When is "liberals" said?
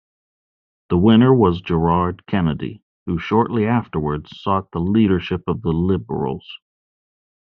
5.71-6.57